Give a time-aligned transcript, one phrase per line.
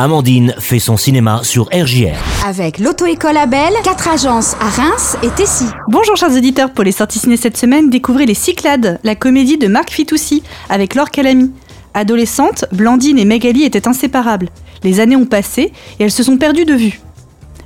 [0.00, 2.14] Amandine fait son cinéma sur RJR.
[2.46, 5.64] Avec l'auto-école Abel, quatre agences à Reims et Tessy.
[5.88, 9.66] Bonjour chers auditeurs, pour les sorties ciné cette semaine, découvrez Les Cyclades, la comédie de
[9.66, 11.50] Marc Fitoussi avec Laure Calamy.
[11.94, 14.50] Adolescentes, Blandine et Magali étaient inséparables.
[14.84, 17.00] Les années ont passé et elles se sont perdues de vue.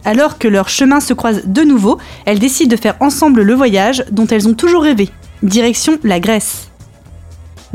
[0.07, 4.07] Alors que leurs chemins se croisent de nouveau, elles décident de faire ensemble le voyage
[4.11, 5.11] dont elles ont toujours rêvé.
[5.43, 6.71] Direction la Grèce.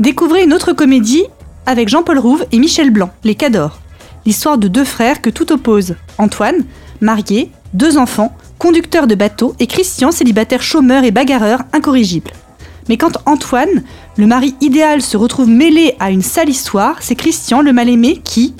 [0.00, 1.26] Découvrez une autre comédie
[1.64, 3.78] avec Jean-Paul Rouve et Michel Blanc, Les Cadors.
[4.28, 5.94] L'histoire de deux frères que tout oppose.
[6.18, 6.66] Antoine,
[7.00, 12.32] marié, deux enfants, conducteur de bateau, et Christian, célibataire chômeur et bagarreur incorrigible.
[12.90, 13.84] Mais quand Antoine,
[14.18, 18.52] le mari idéal, se retrouve mêlé à une sale histoire, c'est Christian, le mal-aimé, qui,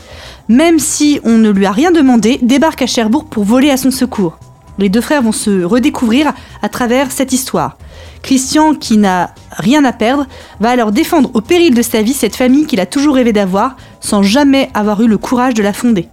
[0.48, 3.90] même si on ne lui a rien demandé, débarque à Cherbourg pour voler à son
[3.90, 4.38] secours.
[4.78, 6.32] Les deux frères vont se redécouvrir
[6.62, 7.76] à travers cette histoire.
[8.22, 10.26] Christian, qui n'a rien à perdre,
[10.60, 13.76] va alors défendre au péril de sa vie cette famille qu'il a toujours rêvé d'avoir,
[14.00, 16.08] sans jamais avoir eu le courage de la fonder.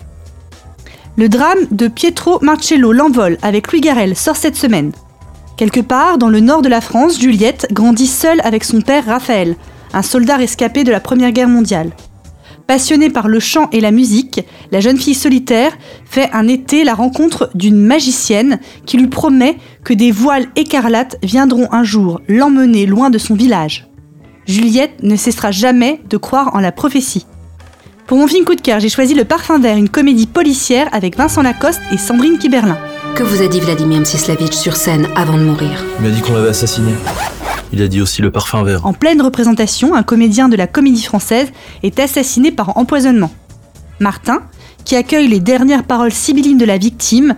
[1.18, 4.92] Le drame de Pietro Marcello L'Envol avec Louis Garel sort cette semaine.
[5.56, 9.56] Quelque part, dans le nord de la France, Juliette grandit seule avec son père Raphaël,
[9.94, 11.92] un soldat rescapé de la Première Guerre mondiale.
[12.68, 16.96] Passionnée par le chant et la musique, la jeune fille solitaire fait un été la
[16.96, 23.12] rencontre d'une magicienne qui lui promet que des voiles écarlates viendront un jour l'emmener loin
[23.12, 23.88] de son village.
[24.48, 27.28] Juliette ne cessera jamais de croire en la prophétie.
[28.08, 31.18] Pour mon film coup de cœur, j'ai choisi Le Parfum Vert, une comédie policière avec
[31.18, 32.78] Vincent Lacoste et Sandrine Kiberlin.
[33.16, 35.84] Que vous a dit Vladimir Mstislavitch sur scène avant de mourir?
[36.00, 36.94] Il m'a dit qu'on l'avait assassiné.
[37.74, 38.86] Il a dit aussi le parfum vert.
[38.86, 41.52] En pleine représentation, un comédien de la comédie française
[41.84, 43.32] est assassiné par empoisonnement.
[44.00, 44.42] Martin,
[44.84, 47.36] qui accueille les dernières paroles sibyllines de la victime,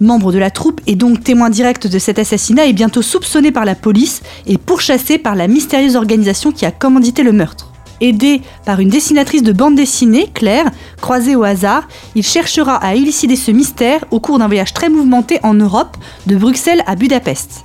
[0.00, 3.64] membre de la troupe et donc témoin direct de cet assassinat, est bientôt soupçonné par
[3.64, 7.72] la police et pourchassé par la mystérieuse organisation qui a commandité le meurtre.
[8.00, 13.34] Aidé par une dessinatrice de bande dessinée, Claire, croisée au hasard, il cherchera à élucider
[13.34, 17.64] ce mystère au cours d'un voyage très mouvementé en Europe, de Bruxelles à Budapest.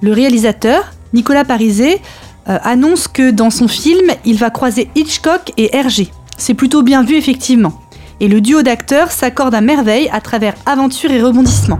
[0.00, 2.00] Le réalisateur, Nicolas Pariset,
[2.48, 6.10] euh, annonce que dans son film, il va croiser Hitchcock et Hergé.
[6.36, 7.80] C'est plutôt bien vu effectivement.
[8.20, 11.78] Et le duo d'acteurs s'accorde à merveille à travers aventure et rebondissement.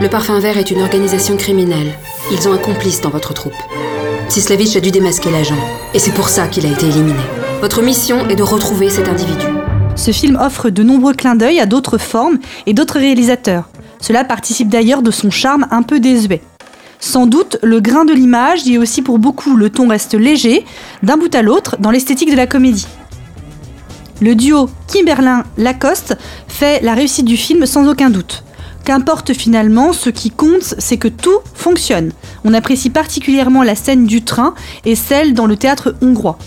[0.00, 1.92] Le Parfum Vert est une organisation criminelle.
[2.32, 3.52] Ils ont un complice dans votre troupe.
[4.28, 5.58] Sislavitch a dû démasquer l'agent,
[5.92, 7.18] et c'est pour ça qu'il a été éliminé.
[7.60, 9.46] Votre mission est de retrouver cet individu.
[9.96, 13.68] Ce film offre de nombreux clins d'œil à d'autres formes et d'autres réalisateurs.
[14.00, 16.40] Cela participe d'ailleurs de son charme un peu désuet.
[17.00, 20.64] Sans doute, le grain de l'image dit aussi pour beaucoup le ton reste léger,
[21.02, 22.86] d'un bout à l'autre, dans l'esthétique de la comédie.
[24.20, 28.44] Le duo Kimberlin-Lacoste fait la réussite du film sans aucun doute.
[28.84, 32.12] Qu'importe finalement, ce qui compte, c'est que tout fonctionne.
[32.44, 36.38] On apprécie particulièrement la scène du train et celle dans le théâtre hongrois.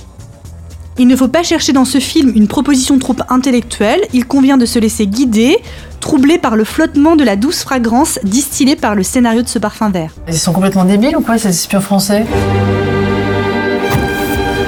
[1.00, 4.66] Il ne faut pas chercher dans ce film une proposition trop intellectuelle, il convient de
[4.68, 5.58] se laisser guider,
[6.00, 9.90] troublé par le flottement de la douce fragrance distillée par le scénario de ce parfum
[9.90, 10.12] vert.
[10.28, 12.26] Ils sont complètement débiles ou quoi ces espions français?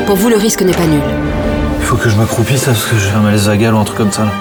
[0.07, 1.01] Pour vous, le risque n'est pas nul.
[1.79, 4.11] Il faut que je m'accroupisse parce que j'ai un malaise à ou un truc comme
[4.11, 4.23] ça.
[4.23, 4.31] Là.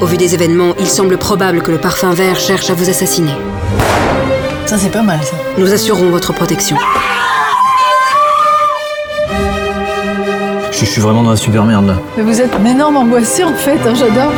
[0.00, 3.32] Au vu des événements, il semble probable que le parfum vert cherche à vous assassiner.
[4.64, 5.36] Ça, c'est pas mal, ça.
[5.58, 6.76] Nous assurons votre protection.
[10.84, 11.96] Je suis vraiment dans la super merde là.
[12.16, 14.30] Mais vous êtes un énorme angoissé en fait, hein, j'adore.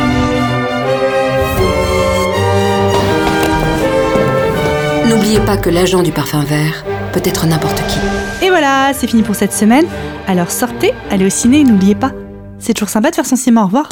[5.07, 7.99] N'oubliez pas que l'agent du parfum vert peut être n'importe qui.
[8.45, 9.85] Et voilà, c'est fini pour cette semaine.
[10.25, 12.11] Alors sortez, allez au ciné et n'oubliez pas,
[12.59, 13.63] c'est toujours sympa de faire son cinéma.
[13.63, 13.89] Au revoir.